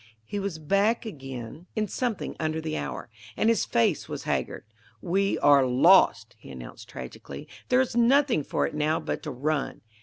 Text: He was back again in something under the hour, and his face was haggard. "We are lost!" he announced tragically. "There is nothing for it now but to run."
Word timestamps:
He 0.25 0.39
was 0.39 0.57
back 0.57 1.05
again 1.05 1.67
in 1.75 1.87
something 1.87 2.35
under 2.39 2.59
the 2.59 2.75
hour, 2.75 3.07
and 3.37 3.49
his 3.49 3.65
face 3.65 4.09
was 4.09 4.23
haggard. 4.23 4.63
"We 4.99 5.37
are 5.37 5.63
lost!" 5.63 6.35
he 6.39 6.49
announced 6.49 6.89
tragically. 6.89 7.47
"There 7.69 7.81
is 7.81 7.95
nothing 7.95 8.43
for 8.43 8.65
it 8.65 8.73
now 8.73 8.99
but 8.99 9.21
to 9.21 9.29
run." 9.29 9.81